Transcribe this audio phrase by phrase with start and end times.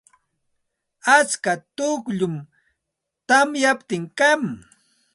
[1.17, 2.35] Atska tukllum
[3.27, 4.41] tamyaptin kan.